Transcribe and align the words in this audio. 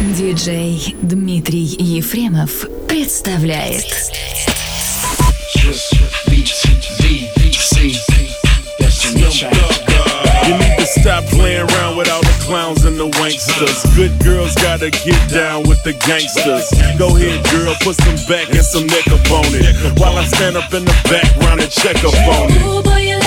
Диджей 0.00 0.96
Дмитрий 1.02 1.76
Ефремов 1.78 2.66
представляет 2.88 3.84
You 10.46 10.54
need 10.54 10.78
to 10.78 10.86
stop 10.86 11.24
playing 11.26 11.68
around 11.68 11.98
with 11.98 12.08
all 12.08 12.22
the 12.22 12.44
clowns 12.46 12.84
and 12.86 12.96
the 12.98 13.10
wanksters. 13.20 13.84
Good 13.94 14.18
girls 14.24 14.54
gotta 14.54 14.90
get 14.90 15.28
down 15.28 15.68
with 15.68 15.82
the 15.82 15.92
gangsters. 16.06 16.70
Go 16.96 17.14
ahead, 17.14 17.44
girl, 17.50 17.74
put 17.82 17.96
some 17.96 18.16
back 18.28 18.48
and 18.48 18.64
some 18.64 18.86
neck 18.86 19.06
up 19.08 19.30
on 19.30 19.44
it. 19.52 20.00
While 20.00 20.16
I 20.16 20.24
stand 20.24 20.56
up 20.56 20.72
in 20.72 20.86
the 20.86 20.96
background 21.10 21.60
and 21.60 21.70
check 21.70 21.96
up 22.02 22.14
on 22.14 22.48
it. 22.50 23.19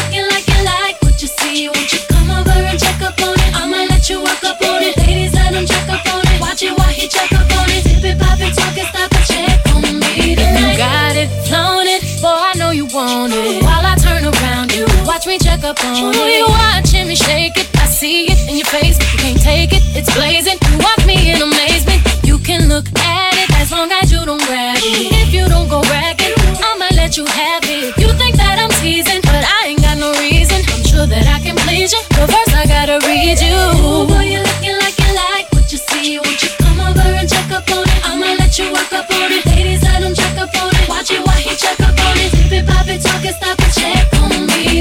Up 15.65 15.83
on 15.83 15.97
it. 15.97 16.37
You 16.37 16.47
watching 16.47 17.09
me 17.09 17.17
shake 17.17 17.57
it, 17.57 17.69
I 17.81 17.87
see 17.87 18.29
it 18.29 18.39
in 18.49 18.57
your 18.61 18.69
face. 18.69 19.01
You 19.01 19.19
can't 19.19 19.41
take 19.41 19.73
it, 19.73 19.83
it's 19.97 20.13
blazing. 20.13 20.61
You 20.61 20.77
watch 20.79 21.07
me 21.07 21.33
in 21.33 21.41
amazement. 21.41 22.05
You 22.23 22.37
can 22.39 22.69
look 22.69 22.85
at 23.01 23.33
it 23.33 23.49
as 23.57 23.73
long 23.73 23.91
as 23.91 24.13
you 24.13 24.21
don't 24.29 24.45
grab 24.45 24.77
it. 24.77 25.09
If 25.25 25.33
you 25.33 25.49
don't 25.49 25.69
go 25.69 25.81
ragged, 25.89 26.37
I'ma 26.61 26.93
let 26.93 27.17
you 27.17 27.25
have 27.25 27.65
it. 27.65 27.97
You 27.97 28.13
think 28.21 28.37
that 28.37 28.61
I'm 28.61 28.69
teasing, 28.85 29.25
but 29.25 29.41
I 29.41 29.73
ain't 29.73 29.81
got 29.81 29.97
no 29.97 30.13
reason. 30.21 30.61
I'm 30.69 30.85
sure 30.85 31.07
that 31.09 31.25
I 31.25 31.41
can 31.41 31.57
please 31.65 31.93
you, 31.97 32.03
but 32.13 32.29
first 32.29 32.53
I 32.53 32.69
gotta 32.69 33.01
read 33.09 33.41
you. 33.41 33.57
Ooh, 33.57 34.05
boy, 34.05 34.37
you 34.37 34.45
looking 34.45 34.77
like 34.85 34.97
you 35.01 35.11
like 35.17 35.49
what 35.57 35.73
you 35.73 35.81
see. 35.81 36.21
Won't 36.21 36.45
you 36.45 36.53
come 36.61 36.81
over 36.85 37.09
and 37.09 37.25
check 37.25 37.49
up 37.49 37.65
on 37.73 37.89
it? 37.89 38.01
I'ma 38.05 38.37
let 38.37 38.53
you 38.61 38.69
walk 38.69 38.93
up 38.93 39.09
on 39.09 39.33
it. 39.33 39.47
Ladies, 39.49 39.81
let 39.81 40.05
him 40.05 40.13
check 40.13 40.37
up 40.37 40.53
on 40.61 40.77
it. 40.77 40.89
Watch 40.93 41.09
it 41.09 41.25
while 41.25 41.41
he 41.41 41.57
check 41.57 41.81
up 41.81 41.97
on 41.97 42.15
it. 42.21 42.29
Tip 42.37 42.53
it, 42.53 42.65
pop 42.69 42.85
it, 42.85 43.01
talk 43.01 43.25
it, 43.25 43.33
stop 43.33 43.57
it, 43.65 43.73
check 43.73 44.13
on 44.21 44.45
me 44.53 44.74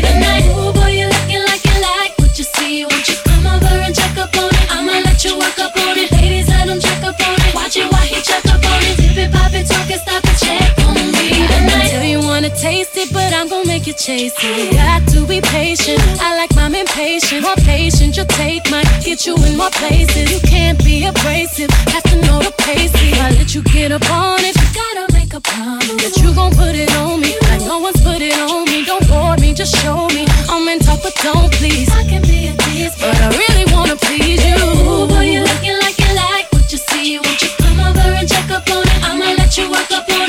You 13.94 13.99
chase 13.99 14.33
it. 14.41 14.73
Got 14.73 15.05
to 15.13 15.27
be 15.27 15.39
patient. 15.39 16.02
I 16.19 16.36
like 16.36 16.55
mine 16.55 16.73
impatient. 16.73 17.44
More 17.44 17.55
patient, 17.58 18.17
you'll 18.17 18.25
take 18.25 18.66
might 18.72 18.89
get 19.05 19.27
you 19.27 19.35
in 19.45 19.55
more 19.55 19.69
places. 19.69 20.33
You 20.33 20.39
can't 20.50 20.80
be 20.83 21.05
abrasive. 21.05 21.69
Have 21.94 22.02
to 22.09 22.16
know 22.25 22.39
the 22.41 22.53
pace. 22.66 22.91
I 22.95 23.30
let 23.38 23.53
you 23.53 23.61
get 23.61 23.91
up 23.91 24.09
on 24.09 24.39
it, 24.41 24.55
gotta 24.73 25.13
make 25.13 25.33
a 25.33 25.41
promise 25.41 25.94
that 26.02 26.17
you 26.23 26.33
gon' 26.33 26.52
put 26.55 26.73
it 26.73 26.89
on 26.97 27.22
me. 27.22 27.38
Like 27.44 27.61
no 27.61 27.80
one's 27.80 28.02
put 28.02 28.22
it 28.22 28.33
on 28.50 28.66
me. 28.66 28.83
Don't 28.83 29.08
bore 29.08 29.38
me, 29.38 29.53
just 29.53 29.75
show 29.83 30.07
me. 30.07 30.25
I'm 30.50 30.67
in 30.69 30.80
talk, 30.80 31.03
but 31.03 31.13
don't 31.22 31.53
please. 31.53 31.89
I 31.94 32.03
can 32.09 32.23
be 32.23 32.50
a 32.50 32.53
tease, 32.66 32.95
but 32.97 33.13
I 33.22 33.30
really 33.30 33.72
wanna 33.73 33.95
please 33.95 34.41
you. 34.41 34.57
Ooh, 34.57 35.05
boy, 35.05 35.22
you 35.22 35.41
looking 35.41 35.78
like 35.85 36.00
you 36.00 36.11
like 36.16 36.52
what 36.52 36.72
you 36.72 36.80
see. 36.80 37.19
Won't 37.19 37.41
you 37.41 37.50
come 37.61 37.80
over 37.80 38.09
and 38.17 38.28
check 38.28 38.50
up 38.50 38.66
on 38.73 38.81
it? 38.81 39.00
I'ma 39.05 39.38
let 39.38 39.55
you 39.57 39.69
walk 39.69 39.91
up 39.91 40.09
on 40.09 40.22
it. 40.22 40.22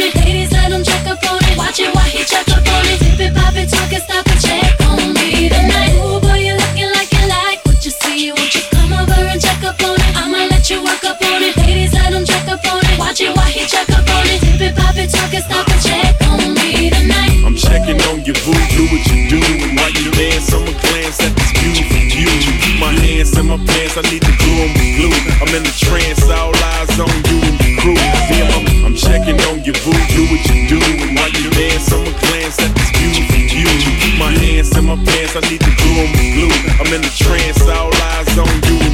While 13.23 13.47
he 13.47 13.63
check 13.67 13.87
up 13.95 14.03
on 14.11 14.27
it. 14.27 14.43
Pop 14.75 14.97
it, 14.99 15.07
talk 15.07 15.31
it, 15.31 15.47
stop 15.47 15.67
it, 15.71 15.81
check 15.87 16.19
on 16.27 16.51
me 16.59 16.91
tonight. 16.91 17.47
I'm 17.47 17.55
checking 17.55 18.01
on 18.11 18.27
your 18.27 18.35
boo, 18.43 18.59
do 18.75 18.91
what 18.91 19.03
you 19.07 19.31
do. 19.31 19.39
And 19.39 19.79
while 19.79 19.95
you 19.95 20.11
dance, 20.11 20.51
I'ma 20.51 20.75
glance 20.83 21.23
at 21.23 21.31
this 21.31 21.53
beautiful 21.55 22.03
view. 22.11 22.27
Keep 22.43 22.81
my 22.83 22.91
hands 22.91 23.39
in 23.39 23.47
my 23.47 23.59
pants, 23.71 23.95
I 23.95 24.03
need 24.11 24.23
to 24.27 24.35
glue 24.35 24.67
'em 24.67 24.73
with 24.75 24.91
glue. 24.99 25.15
I'm 25.39 25.53
in 25.55 25.63
the 25.63 25.75
trance, 25.79 26.27
all 26.27 26.51
eyes 26.75 26.91
on 26.99 27.15
you 27.31 27.39
and 27.39 27.57
the 27.63 27.71
crew. 27.79 27.99
Feel 28.27 28.51
I'm, 28.51 28.67
I'm 28.91 28.97
checking 28.99 29.39
on 29.47 29.63
your 29.63 29.79
boo, 29.87 29.95
do 30.11 30.23
what 30.27 30.43
you 30.51 30.67
do. 30.67 30.79
And 30.83 31.15
while 31.15 31.31
you 31.31 31.51
dance, 31.55 31.87
I'ma 31.95 32.11
glance 32.19 32.59
at 32.67 32.75
this 32.75 32.91
beautiful 32.99 33.43
view. 33.47 33.71
Keep 34.03 34.19
my 34.19 34.33
hands 34.43 34.75
in 34.75 34.85
my 34.91 34.99
pants, 34.99 35.39
I 35.39 35.41
need 35.47 35.63
to 35.63 35.71
glue 35.71 36.03
'em 36.03 36.11
with 36.19 36.31
glue. 36.35 36.55
I'm 36.83 36.91
in 36.91 37.03
the 37.07 37.15
trance, 37.15 37.63
all 37.63 37.95
eyes 37.95 38.35
on 38.35 38.51
you 38.67 38.94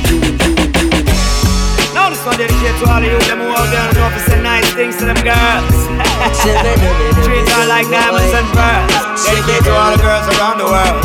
this 2.21 2.27
one 2.27 2.37
dedicated 2.37 2.77
to 2.77 2.85
all 2.93 3.01
of 3.01 3.05
you 3.05 3.17
them 3.25 3.41
who 3.41 3.49
out 3.49 3.65
there 3.73 3.81
and 3.81 3.97
know 3.97 4.11
to 4.13 4.21
say 4.29 4.37
nice 4.43 4.69
things 4.77 4.97
to 5.01 5.09
them 5.09 5.17
girls. 5.25 5.73
Treat 7.25 7.49
her 7.49 7.65
like 7.65 7.89
diamonds 7.89 8.35
and 8.37 8.45
pearls. 8.53 9.25
Dedicated 9.25 9.65
to 9.65 9.73
all 9.73 9.97
the 9.97 10.03
girls 10.05 10.29
around 10.37 10.59
the 10.61 10.69
world. 10.69 11.01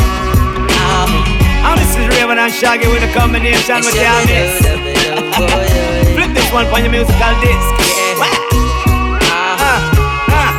And 1.64 1.80
this 1.80 1.96
is 1.96 2.04
Rayvon 2.12 2.36
and 2.36 2.52
Shaggy 2.52 2.88
with 2.88 3.02
a 3.02 3.08
combination 3.16 3.80
with 3.80 3.96
miss. 4.28 4.60
Flip 6.12 6.30
this 6.36 6.52
one 6.52 6.68
for 6.68 6.80
your 6.84 6.92
musical 6.92 7.32
disc. 7.40 7.72
Wah. 8.20 8.36
Ah, 9.32 9.56
ah. 10.28 10.52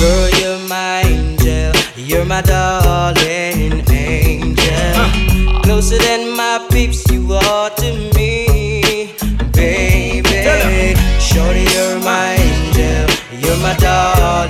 Girl, 0.00 0.28
you're 0.40 0.68
my 0.68 1.02
angel. 1.04 1.72
You're 1.96 2.24
my 2.24 2.40
darling 2.40 3.84
angel. 3.92 5.60
Closer 5.62 5.98
than 5.98 6.29
you 7.30 7.36
are 7.36 7.70
to 7.70 7.92
me, 8.16 9.14
baby. 9.52 10.94
Shorty, 11.20 11.62
you're 11.72 12.00
my 12.00 12.34
angel. 12.34 13.06
You're 13.38 13.56
my 13.58 13.74
darling 13.76 14.49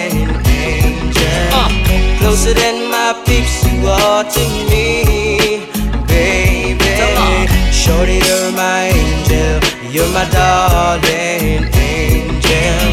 Closer 2.31 2.53
than 2.53 2.89
my 2.89 3.11
peeps, 3.25 3.61
you 3.67 3.85
are 3.89 4.23
to 4.23 4.39
me, 4.71 5.67
baby. 6.07 7.51
Shorty, 7.73 8.23
you're 8.25 8.51
my 8.55 8.87
angel. 8.87 9.59
You're 9.91 10.07
my 10.13 10.23
darling 10.31 11.67
angel. 11.75 12.87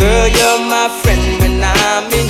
Girl, 0.00 0.28
you're 0.28 0.60
my 0.64 0.88
friend 1.02 1.24
when 1.42 1.62
I'm 1.62 2.10
in 2.10 2.29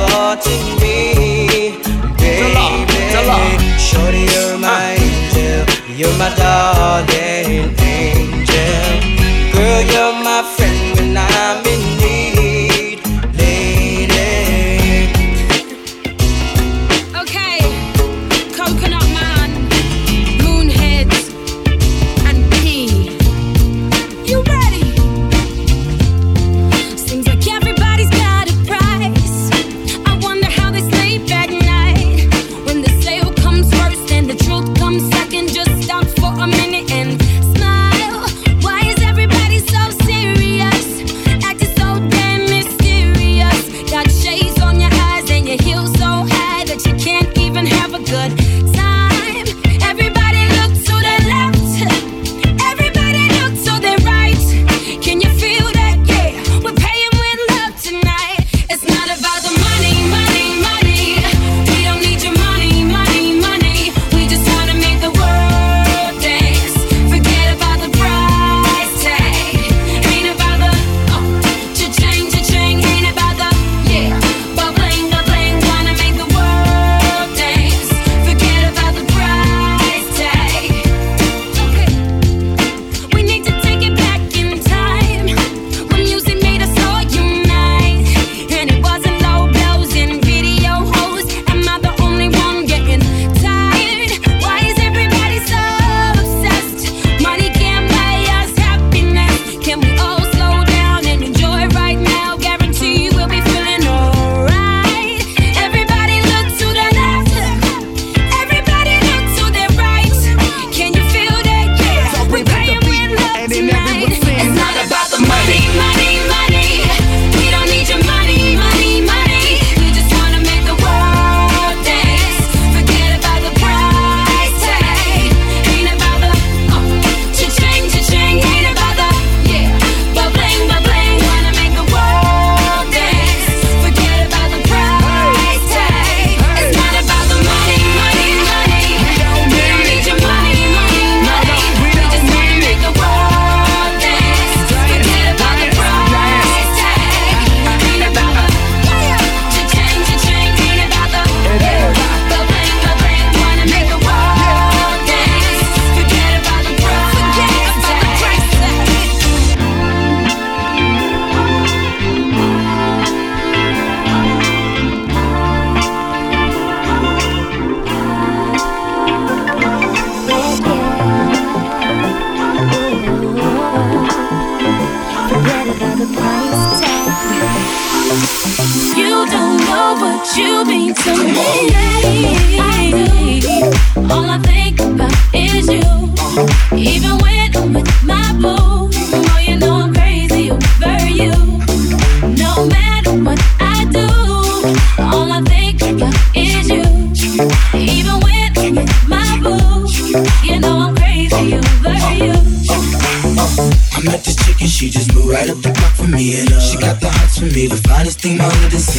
are 0.00 0.36
to 0.36 0.54
me, 0.80 1.78
baby. 2.18 2.86
Shorty, 3.78 4.24
you're 4.32 4.58
my 4.58 4.96
angel. 4.98 5.64
You're 5.96 6.16
my 6.18 6.30
darling 6.36 7.74
angel. 7.80 8.86
Girl, 9.52 9.82
you're 9.92 10.16
my 10.22 10.42
friend 10.56 10.75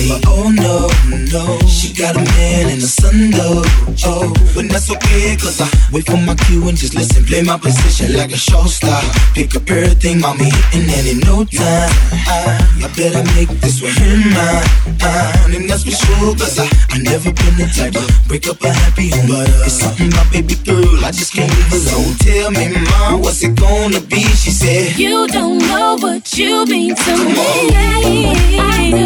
Oh 0.09 0.49
no, 0.55 0.87
no, 1.35 1.59
she 1.67 1.93
got 1.93 2.15
a 2.15 2.23
man 2.23 2.69
in 2.69 2.79
the 2.79 2.87
sun 2.87 3.31
though. 3.31 3.61
Oh, 4.05 4.31
but 4.55 4.69
that's 4.69 4.89
okay, 4.89 5.35
cause 5.35 5.59
I 5.59 5.67
wait 5.91 6.05
for 6.05 6.15
my 6.15 6.35
cue 6.47 6.67
and 6.67 6.77
just 6.77 6.95
listen. 6.95 7.25
Play 7.25 7.43
my 7.43 7.57
position 7.57 8.15
like 8.15 8.31
a 8.31 8.37
show 8.37 8.63
star. 8.65 9.01
Pick 9.33 9.55
up 9.55 9.69
everything, 9.69 10.21
mommy, 10.21 10.49
hitting 10.71 10.87
and 10.87 11.07
in 11.07 11.19
no 11.27 11.43
time. 11.43 11.91
I, 12.13 12.23
ah, 12.23 12.85
I 12.85 12.87
better 12.95 13.23
make 13.35 13.49
this 13.59 13.81
one 13.81 13.91
in 13.99 14.31
mine. 14.31 14.67
Ah, 15.03 15.51
and 15.51 15.69
that's 15.69 15.83
for 15.83 15.91
sure, 15.91 16.31
cause 16.39 16.57
I, 16.59 16.67
I 16.95 16.99
never 17.03 17.31
been 17.33 17.55
the 17.59 17.67
type 17.75 17.91
to 17.93 18.07
break 18.27 18.47
up 18.47 18.63
a 18.63 18.71
happy 18.71 19.09
home. 19.09 19.27
But 19.27 19.49
uh, 19.49 19.67
it's 19.67 19.83
something 19.83 20.09
my 20.11 20.23
baby 20.31 20.55
girl, 20.63 21.03
I 21.03 21.11
just 21.11 21.33
can't 21.33 21.51
leave 21.51 21.83
alone. 21.83 22.15
Tell 22.23 22.51
me, 22.51 22.71
mom, 22.95 23.21
what's 23.21 23.43
it 23.43 23.59
gonna 23.59 23.99
be? 23.99 24.23
She 24.39 24.51
said, 24.51 24.97
You 24.97 25.27
don't 25.27 25.59
know 25.59 25.97
what 25.99 26.31
you 26.37 26.65
mean 26.65 26.95
to 26.95 27.13
me. 27.27 28.96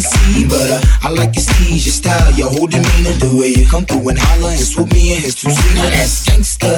see, 0.00 0.48
but 0.48 0.64
uh, 0.64 0.80
I 1.02 1.10
like 1.12 1.36
your 1.36 1.44
steeze, 1.44 1.84
your 1.84 1.92
style, 1.92 2.32
your 2.32 2.48
whole 2.48 2.66
demeanor, 2.66 3.12
the 3.20 3.36
way 3.36 3.52
you 3.52 3.68
come 3.68 3.84
through 3.84 4.08
and 4.08 4.18
holler 4.18 4.56
and 4.56 4.64
swoop 4.64 4.88
me 4.92 5.12
in 5.12 5.20
his 5.20 5.34
two 5.34 5.52
Now 5.76 5.92
that's 5.92 6.24
gangsta, 6.24 6.72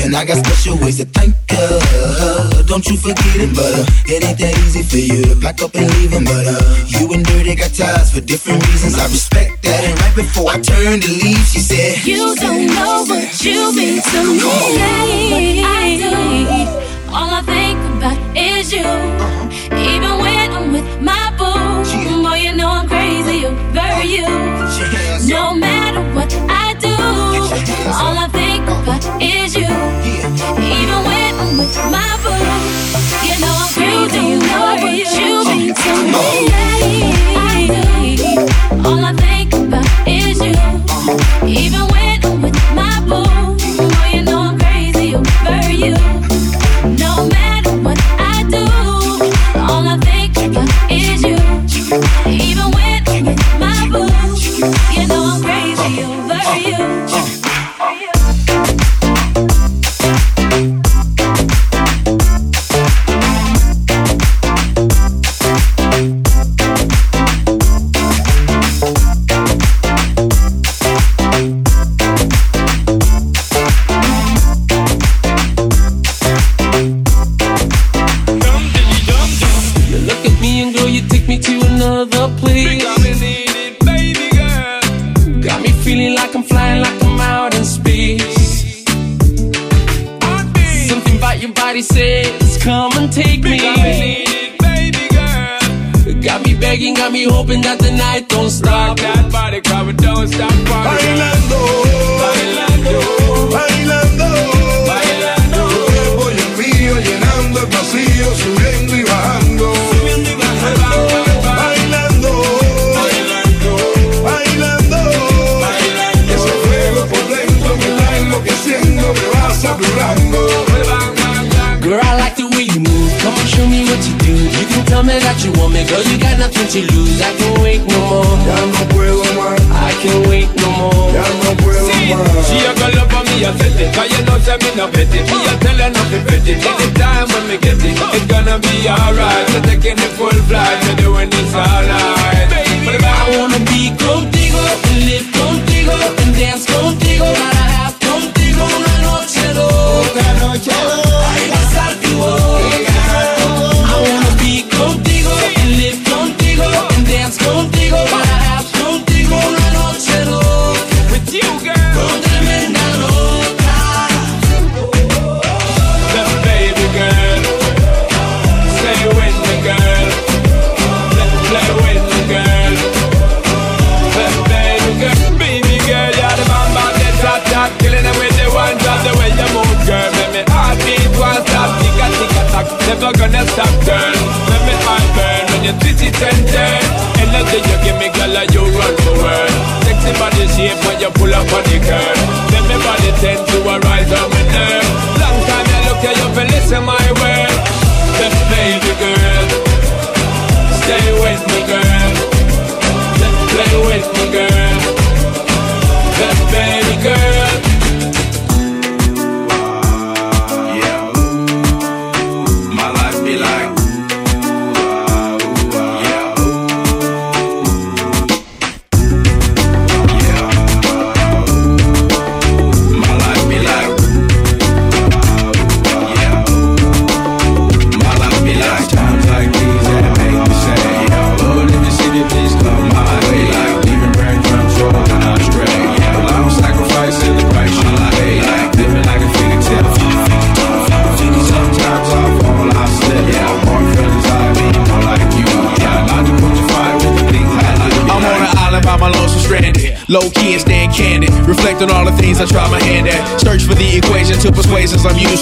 and 0.00 0.16
I 0.16 0.24
got 0.24 0.40
special 0.40 0.78
ways 0.78 0.96
to 0.98 1.04
thank 1.04 1.34
her. 1.52 2.62
Don't 2.64 2.86
you 2.88 2.96
forget 2.96 3.36
it, 3.36 3.52
but 3.52 3.68
uh, 3.68 3.84
it 4.08 4.24
ain't 4.24 4.38
that 4.38 4.56
easy 4.64 4.82
for 4.82 4.96
you 4.96 5.22
to 5.28 5.36
pack 5.36 5.60
up 5.60 5.74
and 5.74 5.84
leave 6.00 6.12
him, 6.12 6.24
but 6.24 6.46
uh, 6.48 6.56
you 6.88 7.12
and 7.12 7.24
Dirty 7.24 7.54
got 7.54 7.74
ties 7.74 8.14
for 8.14 8.20
different 8.20 8.64
reasons. 8.68 8.96
I 8.98 9.04
respect 9.04 9.62
that, 9.62 9.84
and 9.84 9.98
right 10.00 10.16
before 10.16 10.50
I 10.50 10.60
turned 10.60 11.02
to 11.02 11.10
leave, 11.12 11.44
she 11.44 11.60
said, 11.60 12.06
You 12.06 12.34
don't 12.36 12.66
know 12.72 13.04
what 13.04 13.44
you 13.44 13.74
mean 13.76 14.00
to 14.00 14.20
me. 14.32 15.60
I 15.60 15.98
do. 16.00 16.88
All 17.12 17.30
I 17.30 17.42
think 17.42 17.78
about 17.96 18.36
is 18.36 18.72
you. 18.72 19.47
my. 31.66 32.08
You 33.24 33.34
know 33.40 33.54
I'm 33.58 33.72
crazy 33.74 34.20
you. 34.28 34.42
you. 38.16 38.46
All 38.86 39.04
I 39.04 39.12
think 39.14 39.52
about 39.54 39.86
is 40.06 40.38
you, 40.40 40.54
even 41.46 41.80
when. 41.90 42.07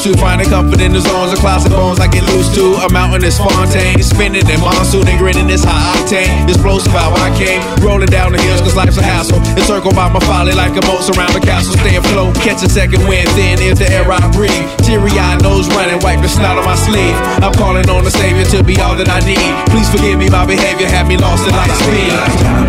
To. 0.06 0.14
Finding 0.18 0.48
comfort 0.48 0.80
in 0.80 0.92
the 0.92 1.00
zones 1.00 1.32
of 1.32 1.38
closet 1.38 1.70
bones 1.70 1.98
I 1.98 2.06
get 2.06 2.22
loose 2.30 2.48
to. 2.54 2.78
A 2.86 2.88
mountain 2.92 3.24
is 3.24 3.38
Fontaine. 3.38 4.02
Spinning 4.02 4.46
in 4.46 4.60
monsoon 4.60 5.06
and 5.08 5.18
grinning 5.18 5.46
this 5.46 5.64
high 5.64 5.82
octane. 5.98 6.48
Explosive 6.48 6.92
how 6.92 7.10
I 7.14 7.34
came. 7.34 7.60
Rolling 7.82 8.10
down 8.10 8.32
the 8.32 8.40
hills 8.40 8.60
cause 8.60 8.76
life's 8.76 8.98
a 8.98 9.02
hassle. 9.02 9.38
Encircled 9.58 9.96
by 9.96 10.08
my 10.08 10.20
folly 10.20 10.54
like 10.54 10.74
a 10.78 10.82
moat 10.86 11.02
around 11.16 11.34
the 11.34 11.42
castle. 11.42 11.74
Stay 11.82 11.96
afloat. 11.96 12.34
Catch 12.36 12.62
a 12.62 12.68
second 12.70 13.02
wind. 13.08 13.28
Thin 13.34 13.58
is 13.58 13.78
the 13.78 13.90
air 13.90 14.06
I 14.06 14.22
breathe. 14.30 14.66
Teary 14.86 15.10
eyed 15.18 15.42
nose 15.42 15.66
running. 15.74 15.98
Wipe 16.02 16.22
the 16.22 16.28
snot 16.28 16.58
on 16.58 16.64
my 16.64 16.76
sleeve. 16.76 17.16
I'm 17.42 17.54
calling 17.54 17.88
on 17.90 18.04
the 18.04 18.10
savior 18.10 18.44
to 18.54 18.62
be 18.62 18.78
all 18.80 18.94
that 18.96 19.08
I 19.08 19.20
need. 19.26 19.50
Please 19.74 19.90
forgive 19.90 20.18
me 20.18 20.30
my 20.30 20.46
behavior. 20.46 20.86
Had 20.86 21.08
me 21.08 21.16
lost 21.16 21.46
in 21.46 21.54
light 21.54 21.74
speed. 21.82 22.12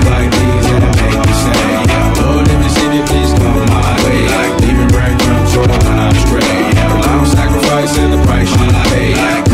Like 0.09 0.31
these 0.33 0.67
make 1.05 1.21
me 1.21 1.33
say, 1.37 1.61
Lord, 2.23 2.47
if 2.49 2.57
you 2.65 2.71
see 2.73 2.87
me, 2.89 2.99
please 3.05 3.31
come 3.37 3.65
my 3.69 3.93
way. 4.03 4.46
Sacrifice 8.45 9.41
in 9.41 9.46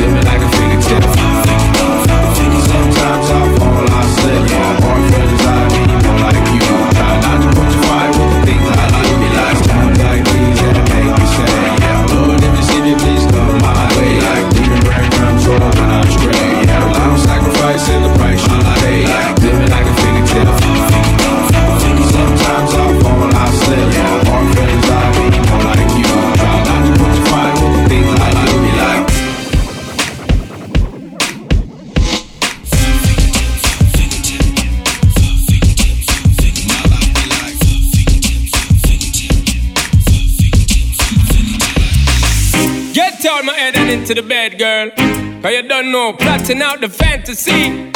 Cause 45.43 45.51
you 45.51 45.67
don't 45.67 45.91
know, 45.91 46.13
plotting 46.13 46.61
out 46.61 46.79
the 46.79 46.87
fantasy. 46.87 47.91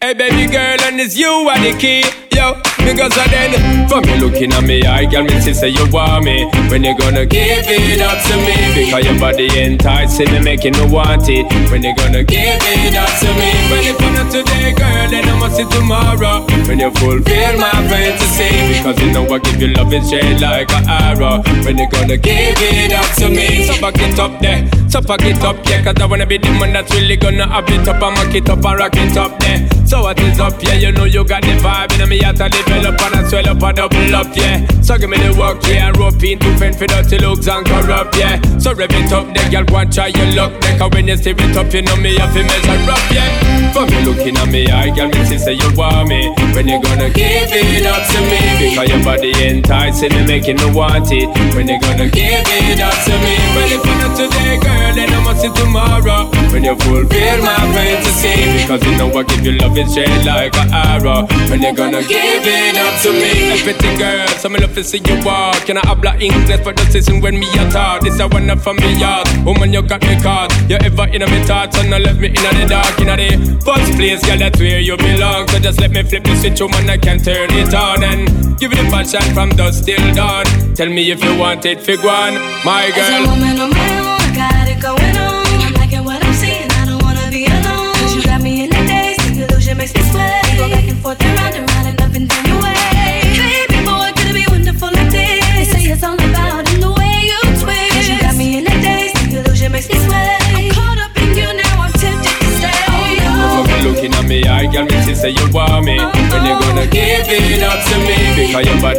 Hey, 0.00 0.14
baby 0.14 0.46
girl, 0.46 0.78
and 0.86 1.00
it's 1.00 1.18
you 1.18 1.26
are 1.50 1.58
the 1.58 1.74
key. 1.76 2.06
Yo, 2.30 2.54
because 2.86 3.10
I 3.18 3.26
then, 3.26 3.88
from 3.88 4.04
you 4.06 4.22
looking 4.22 4.52
at 4.52 4.62
me, 4.62 4.86
I 4.86 5.10
girl, 5.10 5.24
me 5.24 5.40
say 5.40 5.68
you 5.68 5.82
want 5.90 6.24
me. 6.24 6.46
When 6.70 6.84
you 6.84 6.96
gonna 6.96 7.26
give 7.26 7.66
it 7.66 8.00
up 8.00 8.22
to 8.22 8.34
me? 8.46 8.54
Because 8.86 9.04
your 9.04 9.18
body 9.18 9.50
enticing 9.50 10.30
me, 10.30 10.38
making 10.46 10.78
me 10.78 10.86
want 10.94 11.26
it. 11.28 11.50
When 11.74 11.82
you 11.82 11.90
gonna 11.96 12.22
give 12.22 12.38
it 12.38 12.94
up 12.94 13.10
to 13.18 13.28
me? 13.34 13.50
Well, 13.66 13.82
if 13.82 13.98
not 13.98 14.30
today, 14.30 14.70
girl, 14.70 15.10
then 15.10 15.26
I 15.26 15.34
must 15.42 15.56
see 15.58 15.66
tomorrow. 15.74 16.46
When 16.70 16.78
you 16.78 16.90
fulfill 17.02 17.58
my 17.58 17.74
fantasy. 17.90 18.78
Because 18.78 19.02
you 19.02 19.10
know 19.10 19.26
I 19.26 19.40
give 19.42 19.60
you 19.60 19.74
love 19.74 19.92
and 19.92 20.06
shade 20.06 20.40
like 20.40 20.70
an 20.70 20.86
arrow. 20.86 21.42
When 21.66 21.78
you 21.78 21.90
gonna 21.90 22.16
give 22.16 22.62
it 22.62 22.94
up 22.94 23.10
to 23.18 23.28
me? 23.28 23.66
So 23.66 23.74
back 23.82 23.98
it 23.98 24.18
up 24.22 24.38
there, 24.38 24.62
so 24.92 25.00
pack 25.00 25.24
it 25.24 25.40
up, 25.42 25.56
yeah. 25.64 25.82
Cause 25.82 25.96
I 26.02 26.04
wanna 26.04 26.26
be 26.26 26.36
the 26.36 26.52
one 26.60 26.74
that's 26.74 26.92
really 26.92 27.16
gonna 27.16 27.48
have 27.48 27.64
it 27.68 27.88
up 27.88 28.02
and 28.02 28.14
mock 28.14 28.34
it 28.34 28.48
up 28.50 28.62
and 28.62 28.78
rock 28.78 28.92
it 28.94 29.16
up 29.16 29.40
there. 29.40 29.66
So 29.88 30.02
what 30.02 30.20
is 30.20 30.38
up, 30.38 30.62
yeah? 30.62 30.74
You 30.74 30.92
know 30.92 31.04
you 31.04 31.24
got 31.24 31.42
the 31.42 31.56
vibe, 31.64 31.96
and 31.98 32.10
me 32.10 32.22
out 32.22 32.36
to 32.36 32.48
develop 32.52 33.00
and 33.00 33.14
I 33.16 33.24
swell 33.24 33.48
up 33.48 33.62
and 33.62 33.76
double 33.76 34.14
up, 34.14 34.28
yeah. 34.36 34.60
So 34.82 34.98
give 34.98 35.08
me 35.08 35.16
the 35.16 35.32
work, 35.32 35.64
yeah, 35.64 35.88
and 35.88 35.96
rope 35.96 36.22
in 36.22 36.38
to 36.40 36.50
fend 36.60 36.76
for 36.76 36.86
dirty 36.86 37.16
looks 37.24 37.48
and 37.48 37.64
corrupt, 37.64 38.16
yeah. 38.20 38.36
So 38.60 38.74
rev 38.74 38.92
it 38.92 39.12
up, 39.12 39.32
there, 39.32 39.48
girl, 39.48 39.64
go 39.64 39.76
and 39.80 39.92
try 39.92 40.08
your 40.12 40.28
luck, 40.36 40.60
there. 40.60 40.78
Cause 40.78 40.90
when 40.92 41.08
you 41.08 41.16
steer 41.16 41.40
it 41.40 41.56
up, 41.56 41.72
you 41.72 41.80
know 41.80 41.96
me 41.96 42.20
I 42.20 42.28
feel 42.28 42.44
measure 42.44 42.92
up, 42.92 43.00
yeah. 43.08 43.72
For 43.72 43.88
me 43.88 43.96
looking 44.04 44.36
at 44.36 44.48
me, 44.52 44.68
I 44.68 44.92
girl, 44.92 45.08
me 45.08 45.24
see 45.24 45.38
say 45.38 45.56
you 45.56 45.72
want 45.72 46.08
me. 46.08 46.28
When 46.52 46.68
you 46.68 46.76
gonna 46.84 47.08
give 47.08 47.48
it 47.48 47.86
up 47.88 48.04
to 48.12 48.18
me? 48.28 48.40
Because 48.60 48.88
your 48.92 49.00
body 49.00 49.32
enticing 49.40 50.12
me, 50.12 50.26
making 50.28 50.60
me 50.60 50.68
want 50.76 51.08
it. 51.08 51.32
When 51.56 51.64
you 51.64 51.80
gonna 51.80 52.12
give 52.12 52.44
it 52.44 52.80
up 52.80 52.92
to 53.08 53.14
me? 53.24 53.34
Well, 53.56 53.72
if 53.72 53.84
not 53.88 54.12
today, 54.20 54.60
girl, 54.60 54.81
then 54.90 55.10
I 55.12 55.20
must 55.24 55.40
see 55.42 55.52
tomorrow. 55.54 56.30
When 56.52 56.64
you 56.64 56.76
fulfill 56.76 57.38
my 57.42 57.56
fantasy, 57.72 58.62
because 58.62 58.82
you 58.84 58.96
know 58.98 59.08
I 59.12 59.22
give 59.22 59.44
you 59.44 59.52
love 59.52 59.76
and 59.76 59.90
straight 59.90 60.24
like 60.24 60.56
an 60.56 60.72
arrow. 60.72 61.26
When 61.48 61.62
you 61.62 61.74
gonna 61.74 62.02
give 62.02 62.44
it 62.44 62.76
up 62.76 62.94
to 63.02 63.10
me? 63.12 63.52
Everything, 63.54 63.98
girl, 63.98 64.28
so 64.40 64.48
me 64.48 64.60
love 64.60 64.74
to 64.74 64.84
see 64.84 65.00
you 65.04 65.16
walk. 65.24 65.56
Can 65.66 65.78
I 65.78 65.86
habla 65.86 66.16
English 66.18 66.60
for 66.60 66.72
the 66.72 66.84
season 66.90 67.20
when 67.20 67.38
me 67.38 67.46
a 67.58 67.70
talk? 67.70 68.02
This 68.02 68.18
a 68.20 68.28
one 68.28 68.50
up 68.50 68.60
from 68.60 68.76
me 68.76 68.98
yard. 68.98 69.28
Woman, 69.44 69.72
you 69.72 69.82
got 69.82 70.02
me 70.02 70.20
caught. 70.20 70.52
You 70.68 70.76
ever 70.76 71.06
in 71.08 71.22
my 71.22 71.42
thoughts 71.44 71.78
and 71.78 71.90
not 71.90 72.02
left 72.02 72.18
me 72.18 72.28
in 72.28 72.34
the 72.34 72.66
dark, 72.68 72.98
in 73.00 73.06
the 73.06 73.60
first 73.64 73.92
place, 73.96 74.24
girl, 74.24 74.38
that's 74.38 74.58
where 74.58 74.80
you 74.80 74.96
belong. 74.96 75.48
So 75.48 75.58
just 75.58 75.80
let 75.80 75.90
me 75.90 76.02
flip 76.02 76.24
the 76.24 76.36
switch, 76.36 76.60
woman, 76.60 76.88
I 76.90 76.96
can 76.96 77.18
turn 77.18 77.50
it 77.52 77.74
on 77.74 78.02
and 78.02 78.58
give 78.58 78.72
it 78.72 78.78
a 78.78 78.84
passion 78.90 79.22
from 79.34 79.50
dusk 79.50 79.84
till 79.84 80.14
dawn. 80.14 80.44
Tell 80.74 80.88
me 80.88 81.10
if 81.10 81.22
you 81.22 81.36
want 81.38 81.64
it, 81.64 81.80
fig 81.80 82.00
one, 82.04 82.34
my 82.64 82.90
girl. 82.94 84.21
Going 84.82 85.16
on. 85.16 85.46
I'm 85.62 85.74
liking 85.74 86.04
what 86.04 86.24
I'm 86.24 86.34
seeing, 86.34 86.68
I 86.72 86.84
don't 86.86 87.02
wanna 87.02 87.30
be 87.30 87.46
you 88.14 88.22
got 88.24 88.42
me 88.42 88.64
in 88.64 88.70
the 88.70 88.84
daze, 88.84 89.16
the 89.36 89.46
illusion 89.46 89.78
makes 89.78 89.94
me 89.94 90.02
sway. 90.02 90.40
We 90.50 90.58
go 90.58 90.68
back 90.68 90.88
and 90.88 90.98
forth 90.98 91.41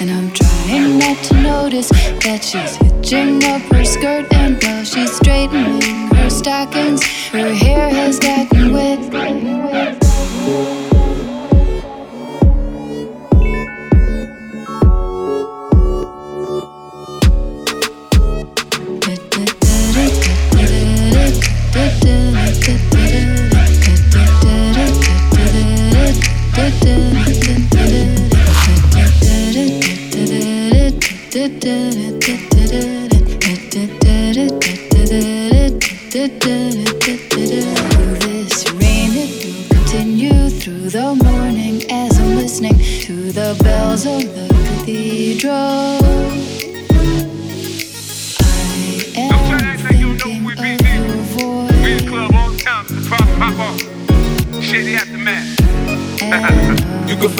And 0.00 0.10
I'm 0.10 0.30
trying 0.32 0.98
not 0.98 1.16
to 1.24 1.42
notice 1.42 1.88
that 1.88 2.42
she's 2.42 2.76
hitching 2.76 3.42
up 3.44 3.62
her 3.72 3.84
skirt. 3.84 4.32
And 4.34 4.62
while 4.62 4.84
she's 4.84 5.12
straightening 5.16 5.80
her 6.14 6.30
stockings, 6.30 7.02
her 7.28 7.52
hair 7.54 7.88
has 7.88 8.18
gotten 8.18 8.31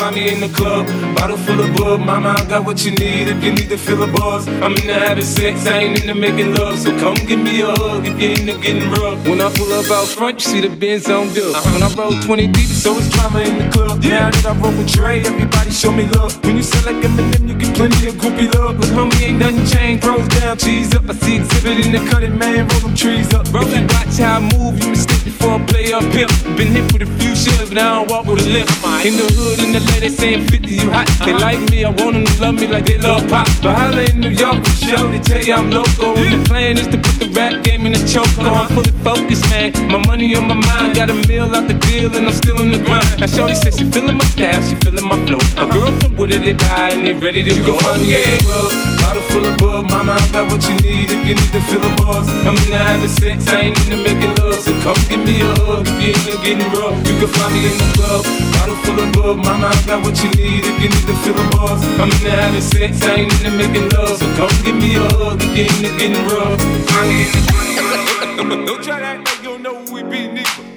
find 0.02 0.16
me 0.16 0.32
in 0.32 0.40
the 0.40 0.48
club, 0.48 0.86
bottle 1.14 1.36
full 1.36 1.60
of 1.60 1.70
bub. 1.76 2.00
Mama, 2.00 2.34
I 2.36 2.44
got 2.46 2.64
what 2.64 2.84
you 2.84 2.90
need 2.90 3.28
if 3.28 3.42
you 3.44 3.52
need 3.52 3.68
to 3.68 3.78
fill 3.78 4.02
a 4.02 4.08
buzz. 4.08 4.48
I'm 4.64 4.74
into 4.74 4.94
having 4.94 5.24
sex, 5.24 5.66
I 5.66 5.78
ain't 5.78 6.00
into 6.00 6.14
making 6.14 6.54
love. 6.54 6.78
So 6.78 6.90
come 6.98 7.14
give 7.30 7.38
me 7.38 7.60
a 7.62 7.70
hug 7.82 8.04
if 8.06 8.20
you're 8.20 8.32
into 8.32 8.58
getting 8.64 8.90
rough. 8.90 9.18
When 9.28 9.40
I 9.40 9.48
pull 9.54 9.72
up 9.72 9.90
out 9.90 10.08
front, 10.08 10.42
you 10.42 10.50
see 10.50 10.60
the 10.66 10.74
Benz 10.74 11.08
on 11.08 11.32
dub. 11.34 11.54
Uh-huh. 11.54 11.72
When 11.72 11.82
I 11.86 11.88
roll 11.94 12.14
20 12.20 12.46
deep, 12.48 12.66
so 12.66 12.98
it's 12.98 13.08
drama 13.10 13.40
in 13.40 13.58
the 13.58 13.68
club. 13.70 14.02
Now 14.02 14.30
that 14.30 14.46
I 14.46 14.52
roll 14.58 14.74
with 14.76 14.90
Dre, 14.92 15.20
everybody 15.20 15.70
show 15.70 15.92
me 15.92 16.04
love. 16.16 16.32
When 16.44 16.56
you 16.56 16.64
sell 16.64 16.84
like 16.92 17.04
Eminem, 17.04 17.48
you 17.48 17.54
get 17.54 17.74
plenty 17.76 18.08
of 18.08 18.14
groupie 18.14 18.52
love. 18.54 18.78
But 18.78 18.90
homie, 18.96 19.22
ain't 19.22 19.38
nothing 19.38 19.66
changed. 19.66 20.04
Rolls 20.04 20.26
down, 20.28 20.58
cheese 20.58 20.94
up. 20.94 21.08
I 21.08 21.14
see 21.14 21.36
exhibit 21.36 21.86
in 21.86 21.92
the 21.92 22.02
cutting, 22.10 22.36
man. 22.36 22.66
Roll 22.66 22.80
them 22.80 22.94
trees 22.94 23.32
up. 23.34 23.46
Roll 23.54 23.66
that 23.66 23.86
watch 23.92 24.18
how 24.18 24.38
I 24.38 24.40
move, 24.56 24.82
you 24.82 24.90
mistake 24.90 25.24
before 25.24 25.60
I 25.60 25.64
play 25.66 25.92
up 25.92 26.02
pimp. 26.10 26.30
Been 26.58 26.74
hit 26.74 26.92
with 26.92 27.02
a 27.02 27.10
few 27.20 27.36
shots, 27.36 27.68
but 27.68 27.78
I 27.78 28.02
don't 28.02 28.10
walk 28.10 28.26
with 28.26 28.42
a 28.42 28.48
limp. 28.50 28.68
In 29.06 29.14
the 29.16 29.26
hood, 29.38 29.58
in 29.62 29.72
the 29.72 29.91
lady 29.92 30.08
saying 30.08 30.48
50, 30.48 30.68
you 30.68 30.90
hot. 30.90 31.08
They 31.24 31.32
like 31.32 31.60
me, 31.70 31.84
I 31.84 31.90
want 31.90 32.14
them 32.14 32.24
to 32.24 32.40
love 32.40 32.54
me 32.54 32.66
like 32.66 32.86
they 32.86 32.98
love 32.98 33.28
pop. 33.28 33.46
But 33.62 33.76
holla 33.76 34.02
in 34.02 34.20
New 34.20 34.30
York 34.30 34.64
for 34.64 34.76
show, 34.76 35.08
they 35.08 35.20
tell 35.20 35.42
you 35.42 35.54
I'm 35.54 35.70
local. 35.70 36.16
And 36.16 36.40
the 36.40 36.48
plan 36.48 36.78
is 36.78 36.88
to 36.88 36.98
put 36.98 37.16
the 37.20 37.28
rap 37.36 37.62
game 37.62 37.86
in 37.86 37.92
a 37.94 38.02
choke. 38.06 38.26
I'm 38.38 38.68
fully 38.74 38.90
focused, 39.04 39.48
man. 39.50 39.72
My 39.88 39.98
money 40.06 40.34
on 40.36 40.48
my 40.48 40.54
mind, 40.54 40.96
got 40.96 41.10
a 41.10 41.14
meal 41.28 41.54
out 41.54 41.68
the 41.68 41.74
deal, 41.74 42.14
and 42.16 42.26
I'm 42.26 42.32
still 42.32 42.60
in 42.60 42.72
the 42.72 42.78
grind. 42.78 43.20
Now, 43.20 43.26
Shorty 43.26 43.54
says 43.54 43.76
she 43.78 43.84
feeling 43.90 44.16
my 44.16 44.24
style, 44.24 44.62
she 44.62 44.74
feeling 44.76 45.06
my 45.06 45.18
flow. 45.26 45.40
A 45.62 45.66
girl 45.70 45.92
from 46.00 46.16
Wooded, 46.16 46.42
they 46.42 46.54
buy, 46.54 46.90
and 46.92 47.06
they 47.06 47.12
ready 47.12 47.42
to 47.42 47.54
go. 47.64 47.78
Find 47.78 48.02
me 48.02 48.14
in 48.14 48.38
the 48.38 48.91
bottle 49.12 49.28
full 49.28 49.44
of 49.44 49.58
bub. 49.58 49.90
Mama, 49.90 50.16
I 50.16 50.32
got 50.32 50.50
what 50.50 50.62
you 50.64 50.74
need 50.80 51.10
if 51.10 51.20
you 51.26 51.34
need 51.36 51.52
to 51.52 51.60
feel 51.68 51.80
the 51.80 51.92
buzz. 52.00 52.28
I'm 52.48 52.56
in 52.56 52.70
the 52.72 52.78
having 52.80 53.08
sex, 53.08 53.48
I 53.48 53.68
ain't 53.68 53.78
into 53.84 53.96
making 54.00 54.34
love. 54.40 54.56
So 54.64 54.72
come 54.80 54.96
give 55.08 55.20
me 55.20 55.40
a 55.40 55.52
hug 55.60 55.84
if 55.86 56.00
you're 56.00 56.16
into 56.16 56.34
getting 56.40 56.68
rough. 56.72 56.96
You 57.04 57.14
can 57.20 57.28
find 57.28 57.52
me 57.52 57.60
in 57.68 57.76
the 57.76 57.88
club, 57.92 58.24
bottle 58.56 58.78
full 58.84 58.98
of 59.04 59.12
bug. 59.12 59.36
Mama, 59.44 59.68
I 59.68 59.76
got 59.84 60.00
what 60.04 60.16
you 60.24 60.30
need 60.40 60.64
if 60.64 60.76
you 60.80 60.88
need 60.88 61.06
to 61.08 61.14
feel 61.20 61.36
the 61.36 61.44
buzz. 61.52 61.80
I'm 62.00 62.08
in 62.08 62.20
the 62.24 62.32
having 62.32 62.64
sex, 62.64 63.02
I 63.04 63.28
ain't 63.28 63.32
into 63.36 63.52
making 63.52 63.88
love. 63.92 64.16
So 64.16 64.26
come 64.36 64.54
give 64.64 64.76
me 64.80 64.96
a 64.96 65.04
hug 65.20 65.44
if 65.44 65.52
you're 65.52 65.68
into 65.68 65.90
getting 66.00 66.24
rough. 66.32 66.56
Find 66.88 67.08
me 67.12 67.28
in 67.28 67.30
the 67.36 67.40
club. 67.52 68.66
Don't 68.66 68.82
try 68.82 68.98
to 68.98 69.04
act 69.04 69.28
like 69.28 69.38
you 69.44 69.50
don't 69.52 69.62
know 69.62 69.76
who 69.76 69.92
we 69.92 70.02
be, 70.08 70.20
nigga. 70.40 70.72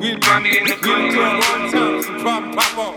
We 0.00 0.10
in 0.10 0.18
the, 0.18 0.50
in 0.58 0.64
the 0.66 0.76
club 0.80 1.06
the 1.06 1.22
time, 1.44 1.70
so 1.70 2.02
pop, 2.24 2.42
pop 2.56 2.78
off. 2.78 2.96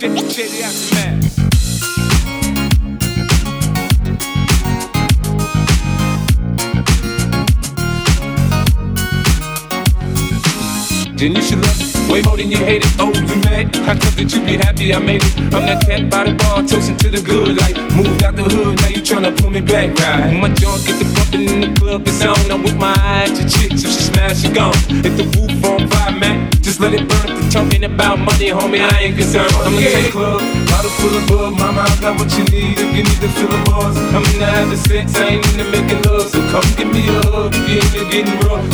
Just 0.00 0.34
shady 0.34 0.62
aftermath. 0.64 1.31
Then 11.22 11.36
you 11.36 11.42
should 11.42 11.62
love 11.62 12.10
way 12.10 12.20
more 12.22 12.36
than 12.36 12.50
you 12.50 12.58
hate 12.58 12.82
it. 12.82 12.90
Oh, 12.98 13.14
you 13.14 13.38
mad? 13.46 13.70
I 13.86 13.94
thought 13.94 14.18
that 14.18 14.26
you'd 14.34 14.42
be 14.42 14.58
happy 14.58 14.92
I 14.92 14.98
made 14.98 15.22
it. 15.22 15.38
I'm 15.54 15.62
that 15.70 15.86
cat 15.86 16.10
by 16.10 16.26
the 16.26 16.34
bar, 16.34 16.66
toasting 16.66 16.98
to 16.98 17.14
the 17.14 17.22
good. 17.22 17.62
Like, 17.62 17.78
moved 17.94 18.26
out 18.26 18.34
the 18.34 18.42
hood, 18.42 18.82
now 18.82 18.90
you 18.90 19.06
tryna 19.06 19.30
pull 19.38 19.54
me 19.54 19.60
back, 19.62 19.94
right? 20.02 20.34
My 20.34 20.50
junk 20.50 20.82
get 20.82 20.98
the 20.98 21.06
bumping 21.14 21.46
in 21.46 21.60
the 21.62 21.70
club, 21.78 22.02
it's 22.10 22.26
on. 22.26 22.34
I'm 22.50 22.66
with 22.66 22.74
my 22.74 22.90
eyes 22.98 23.38
to 23.38 23.46
chicks, 23.46 23.86
if 23.86 23.94
she 23.94 24.10
smash, 24.10 24.42
she 24.42 24.50
gone. 24.50 24.74
Hit 24.98 25.14
the 25.14 25.22
roof 25.38 25.62
on 25.62 25.86
fire, 25.94 26.10
man. 26.10 26.50
Just 26.58 26.82
let 26.82 26.90
it 26.90 27.06
burn. 27.06 27.38
If 27.38 27.54
talking 27.54 27.86
about 27.86 28.18
money, 28.18 28.50
homie, 28.50 28.82
I 28.82 29.06
ain't 29.06 29.14
concerned. 29.14 29.54
I'm 29.62 29.78
in 29.78 30.02
the 30.02 30.10
club, 30.10 30.42
bottle 30.74 30.90
full 30.98 31.14
of 31.14 31.22
bug. 31.30 31.54
I 31.54 31.86
got 32.02 32.18
what 32.18 32.34
you 32.34 32.42
need 32.50 32.82
if 32.82 32.90
you 32.98 33.06
need 33.06 33.20
to 33.22 33.30
fill 33.30 33.46
the 33.46 33.62
bars. 33.70 33.94
I'm 34.10 34.26
in 34.26 34.42
the 34.42 34.48
having 34.50 34.74
sex, 34.74 35.14
I 35.14 35.38
ain't 35.38 35.46
into 35.54 35.70
making 35.70 36.02
love. 36.02 36.26
So 36.34 36.42
come 36.50 36.66
give 36.74 36.90
me 36.90 37.06
a 37.14 37.22
hug 37.30 37.54
if 37.54 37.70
you 37.70 37.78
ain't 37.78 38.10
getting 38.10 38.34
rough. 38.42 38.66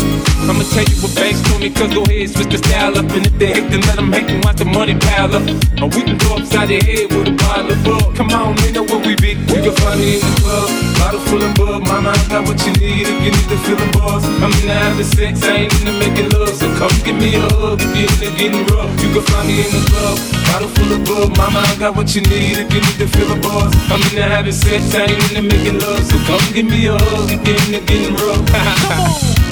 I'ma 0.46 0.62
tell 0.70 0.86
you 0.86 0.96
what 1.02 1.14
banks 1.18 1.42
told 1.42 1.60
me, 1.60 1.70
cause 1.70 1.90
go 1.92 2.02
ahead, 2.06 2.30
switch 2.30 2.52
the 2.54 2.58
style 2.62 2.94
up. 2.94 3.10
And 3.10 3.26
if 3.26 3.34
they 3.38 3.50
hate, 3.52 3.68
then 3.70 3.82
let 3.90 3.96
them 3.96 4.12
hate 4.12 4.30
and 4.30 4.44
watch 4.44 4.56
the 4.56 4.64
money 4.64 4.94
pile 4.94 5.34
up. 5.34 5.42
Or 5.82 5.90
we 5.90 6.06
can 6.06 6.16
go 6.18 6.38
upside 6.38 6.68
the 6.70 6.78
head 6.78 7.10
with 7.10 7.28
a 7.28 7.34
bottle 7.34 7.74
of 7.74 7.78
bug. 7.82 8.14
Come 8.14 8.30
on, 8.30 8.54
they 8.62 8.70
know 8.70 8.84
where 8.86 9.02
we 9.02 9.18
be. 9.18 9.34
You 9.34 9.60
can 9.66 9.74
find 9.82 9.98
me 9.98 10.16
in 10.16 10.22
the 10.22 10.32
club, 10.38 10.68
bottle 11.00 11.20
full 11.26 11.42
of 11.42 11.52
bug. 11.58 11.82
Mama, 11.82 12.14
I 12.14 12.22
got 12.30 12.46
what 12.46 12.60
you 12.62 12.72
need 12.78 13.10
if 13.10 13.18
you 13.24 13.30
need 13.34 13.48
to 13.50 13.58
fill 13.66 13.76
the 13.76 13.88
bars. 13.98 14.24
I'm 14.38 14.54
in 14.62 14.66
the 14.70 14.76
having 14.78 15.10
sex, 15.10 15.42
I 15.42 15.66
ain't 15.66 15.74
into 15.74 15.94
making 15.98 16.30
love. 16.30 16.54
So 16.54 16.70
come 16.78 16.94
give 17.02 17.18
me 17.18 17.34
a 17.34 17.42
hug 17.58 17.82
if 17.82 17.90
you're 17.98 18.06
into 18.06 18.30
getting 18.38 18.64
rough. 18.70 18.90
You 19.02 19.08
can 19.10 19.24
find 19.28 19.46
me 19.48 19.66
in 19.66 19.70
the 19.74 19.82
club, 19.90 20.16
bottle 20.48 20.70
full 20.70 20.90
of 20.94 21.00
bug. 21.02 21.28
Mama, 21.34 21.60
I 21.66 21.74
got 21.82 21.96
what 21.98 22.14
you 22.14 22.22
need 22.22 22.62
if 22.62 22.68
you 22.70 22.80
need 22.80 22.98
to 23.02 23.08
fill 23.10 23.28
the 23.34 23.38
bars. 23.42 23.74
I'm 23.90 24.00
in 24.06 24.14
the 24.14 24.24
having 24.24 24.54
sex, 24.54 24.94
I 24.94 25.10
ain't 25.10 25.18
into 25.34 25.42
making 25.44 25.82
love. 25.82 26.02
So 26.06 26.16
come 26.30 26.44
give 26.54 26.66
me 26.70 26.86
a 26.86 26.94
hug 26.94 27.26
if 27.26 27.42
you're 27.42 27.58
into 27.68 27.80
getting 27.84 28.14
rough. 28.16 28.46
come 28.54 29.02
on. 29.02 29.47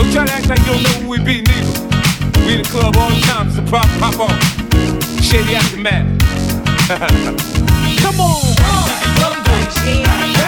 Don't 0.00 0.12
try 0.12 0.24
to 0.24 0.32
act 0.32 0.48
like 0.48 0.58
you 0.60 0.64
don't 0.64 0.82
know 0.82 0.88
who 1.00 1.08
we 1.10 1.18
be, 1.18 1.42
neither. 1.42 2.46
We 2.46 2.54
in 2.54 2.62
the 2.62 2.68
club 2.70 2.96
all 2.96 3.10
the 3.10 3.20
time, 3.20 3.50
so 3.50 3.60
pop, 3.66 3.84
pop 4.00 4.18
off. 4.18 5.22
Shady 5.22 5.54
aftermath. 5.54 6.06
Come 8.00 8.18
on. 8.18 8.56
Come 9.20 10.39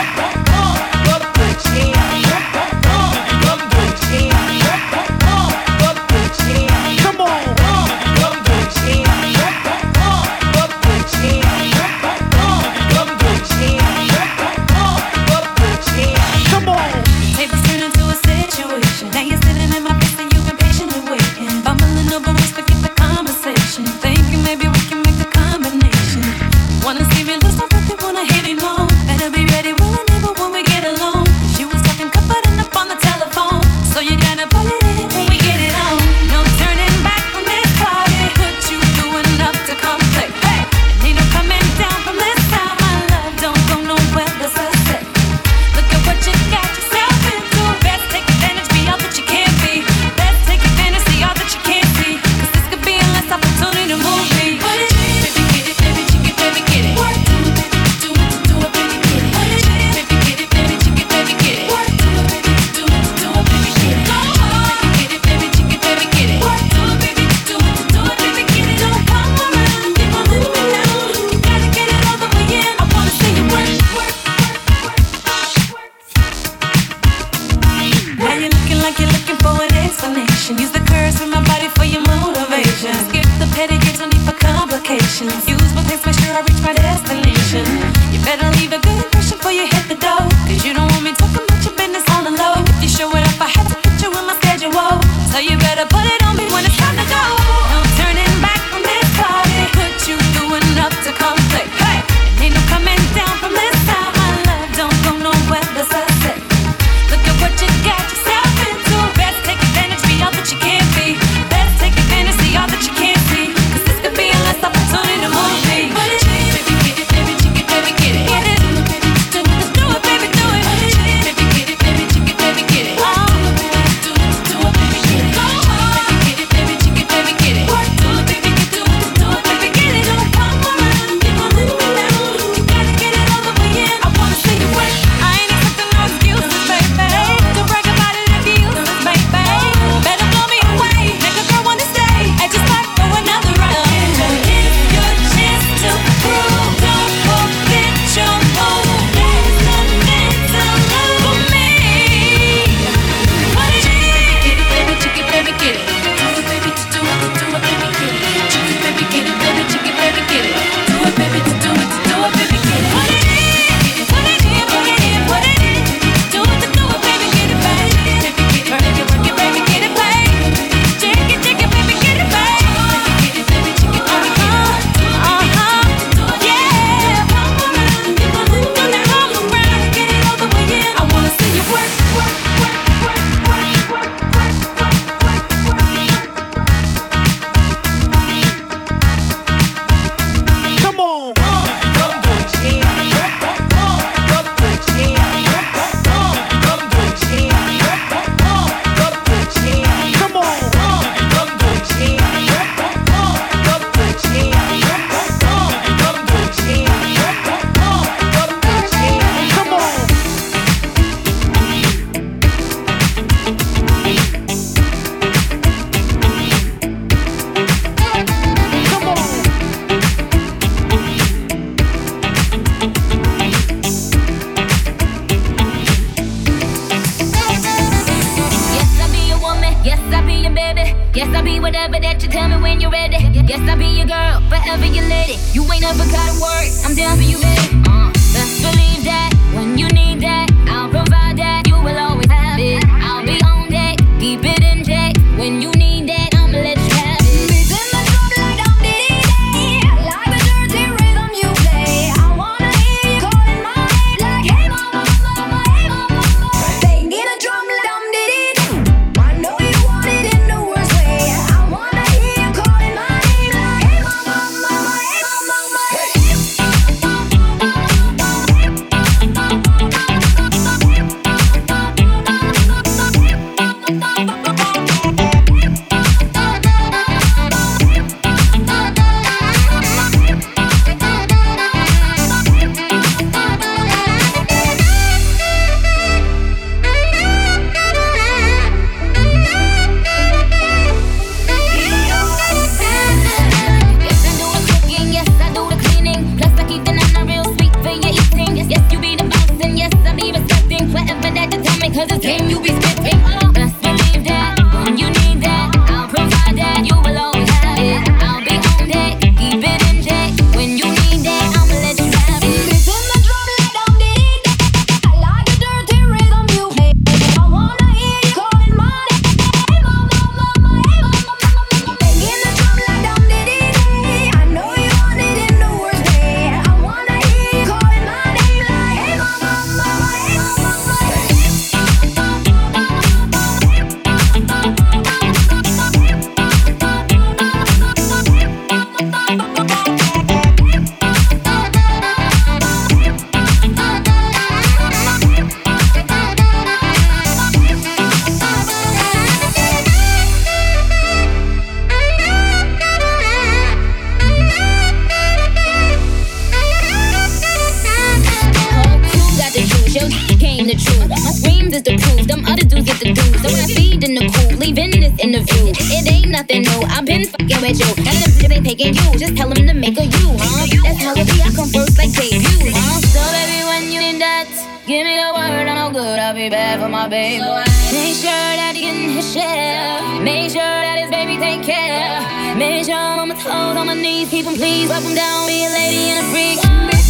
in 364.16 364.26
the 364.26 364.32
cool, 364.32 364.58
leaving 364.58 364.90
this 364.90 365.16
interview. 365.18 365.72
It 365.72 366.04
ain't 366.08 366.28
nothing 366.28 366.62
new, 366.62 366.80
I've 366.88 367.04
been 367.04 367.24
fucking 367.26 367.60
with 367.60 367.80
you. 367.80 367.88
And 368.04 368.16
them 368.20 368.30
bitches 368.36 368.52
ain't 368.52 368.66
taking 368.66 368.94
you, 368.94 369.06
just 369.18 369.36
tell 369.36 369.48
them 369.48 369.66
to 369.66 369.74
make 369.74 369.96
a 369.96 370.04
you, 370.04 370.28
huh? 370.36 370.66
That's 370.84 371.00
how 371.00 371.14
it 371.16 371.26
be, 371.26 371.40
I 371.40 371.50
come 371.54 371.68
first 371.68 371.96
like 371.96 372.12
debut, 372.12 372.72
huh? 372.72 373.00
So 373.08 373.20
baby, 373.32 373.64
when 373.64 373.92
you 373.92 374.00
need 374.00 374.20
that, 374.20 374.48
give 374.86 375.04
me 375.06 375.16
the 375.16 375.32
word, 375.32 375.68
I'm 375.68 375.76
no 375.80 375.88
good, 375.96 376.18
I'll 376.18 376.34
be 376.34 376.48
bad 376.50 376.80
for 376.80 376.88
my 376.88 377.08
baby. 377.08 377.40
Make 377.40 378.16
sure 378.16 378.52
that 378.60 378.72
he 378.76 378.82
getting 378.82 379.16
his 379.16 379.32
share, 379.32 380.02
make 380.20 380.50
sure 380.50 380.60
that 380.60 380.98
his 381.00 381.10
baby 381.10 381.38
take 381.38 381.62
care. 381.62 382.20
Make 382.56 382.84
sure 382.84 382.94
I'm 382.94 383.20
on 383.20 383.28
my 383.28 383.34
toes, 383.34 383.76
on 383.76 383.86
my 383.86 383.94
knees, 383.94 384.28
keep 384.28 384.44
him 384.44 384.54
please, 384.54 384.88
wipe 384.90 385.02
him 385.02 385.14
down, 385.14 385.46
be 385.46 385.64
a 385.64 385.70
lady 385.72 386.12
and 386.12 386.20
a 386.20 386.28
freak. 386.28 387.01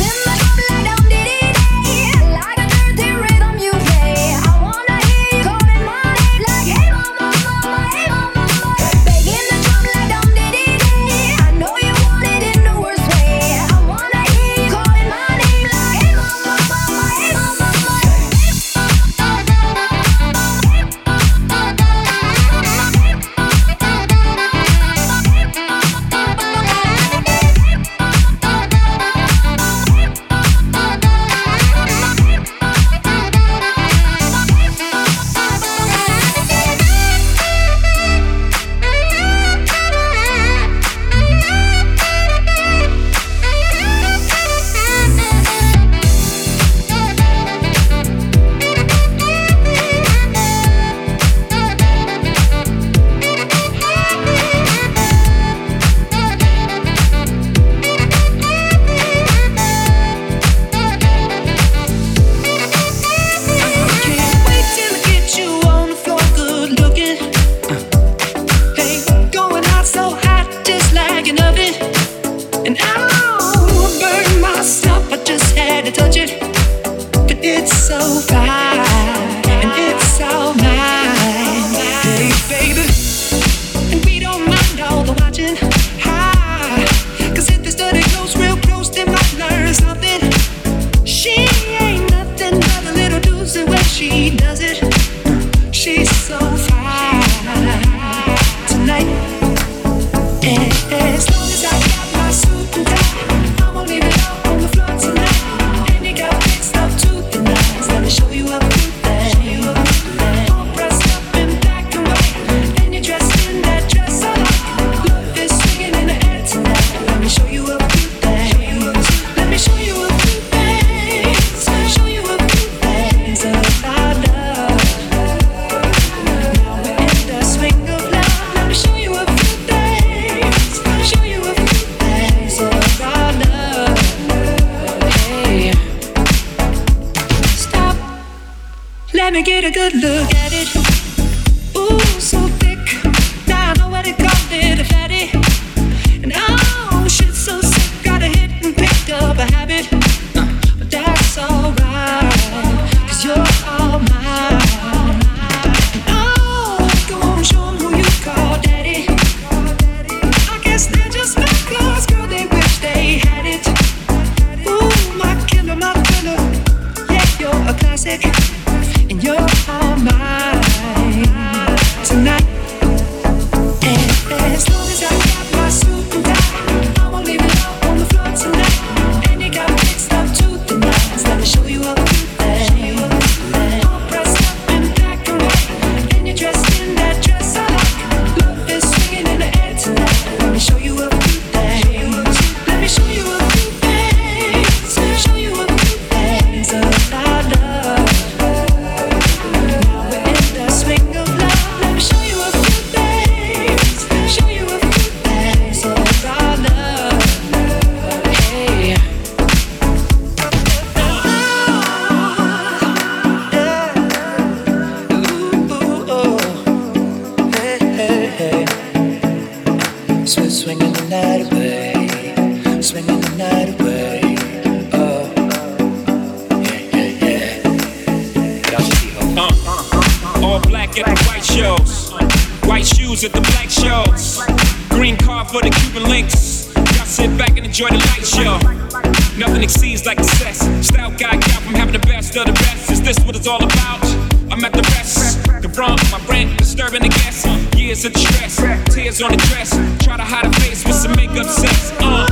On 249.23 249.31
the 249.31 249.37
dress. 249.49 249.71
Try 250.03 250.17
to 250.17 250.25
hide 250.25 250.47
a 250.47 250.53
face 250.61 250.85
with 250.85 250.97
some 250.97 251.15
makeup 251.15 251.47
sex. 251.47 251.93
Uh. 252.01 252.27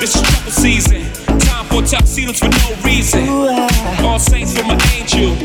This 0.00 0.16
is 0.16 0.22
trouble 0.22 0.50
season. 0.50 1.02
Time 1.40 1.66
for 1.66 1.82
tuxedos 1.82 2.38
for 2.38 2.48
no 2.48 2.74
reason. 2.84 3.28
All 4.04 4.18
saints 4.18 4.56
for 4.56 4.64
my 4.64 4.78
angel. 4.96 5.36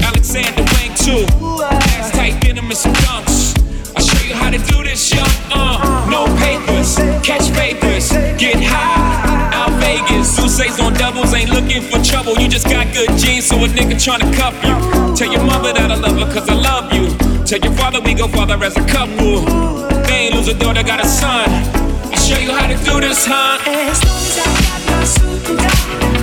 Alexander 0.00 0.64
Wang 0.72 0.94
too. 0.96 1.28
Ass 1.62 2.10
tight 2.12 2.40
denim 2.40 2.66
and 2.66 2.76
some 2.76 2.94
dunks. 3.04 3.58
I'll 3.94 4.02
show 4.02 4.24
you 4.26 4.34
how 4.34 4.50
to 4.50 4.58
do 4.58 4.82
this, 4.82 5.12
young. 5.12 5.28
Uh, 5.52 6.08
no 6.08 6.24
papers, 6.40 6.96
catch 7.22 7.52
papers, 7.52 8.10
get 8.40 8.56
high. 8.64 9.52
Out 9.52 9.72
Vegas, 9.80 10.34
Sousa's 10.34 10.80
on 10.80 10.94
doubles, 10.94 11.34
ain't 11.34 11.50
looking 11.50 11.82
for 11.82 12.02
trouble. 12.02 12.38
You 12.40 12.48
just 12.48 12.66
got 12.66 12.92
good 12.94 13.10
genes, 13.18 13.46
so 13.46 13.56
a 13.56 13.68
nigga 13.68 13.94
tryna 14.00 14.32
cuff 14.34 14.54
you. 14.64 15.14
Tell 15.14 15.30
your 15.30 15.44
mother 15.44 15.72
that 15.74 15.90
I 15.90 15.96
love 15.96 16.18
her, 16.18 16.32
cause 16.32 16.48
I 16.48 16.54
love 16.54 16.92
you. 16.92 17.21
Tell 17.46 17.58
your 17.60 17.72
father 17.74 18.00
we 18.00 18.14
go 18.14 18.28
father 18.28 18.62
as 18.64 18.76
a 18.76 18.86
couple. 18.86 19.40
They 20.06 20.26
ain't 20.28 20.34
lose 20.34 20.48
a 20.48 20.54
daughter, 20.54 20.82
got 20.82 21.04
a 21.04 21.06
son. 21.06 21.48
I'll 21.48 22.16
show 22.16 22.38
you 22.38 22.52
how 22.52 22.66
to 22.66 22.76
do 22.84 23.00
this, 23.00 23.26
huh? 23.26 23.58
As 23.66 24.02
long 24.04 24.22
as 24.24 24.38
I 24.38 24.44
got 24.68 24.80
my 24.86 25.04
suit 25.04 25.50
and 25.50 25.58
tie, 25.58 26.21